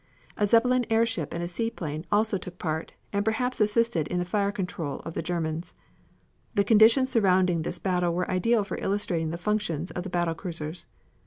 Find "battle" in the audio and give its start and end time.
7.77-8.11, 10.11-10.33